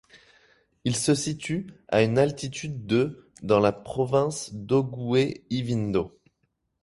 [0.83, 6.17] Il se situe à une altitude de dans la province d'Ogooué-Ivindo.